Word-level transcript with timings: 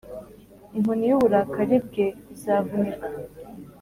inkoni 0.75 1.03
y’uburakari 1.09 1.75
bwe 1.85 2.05
izavunika 2.33 3.07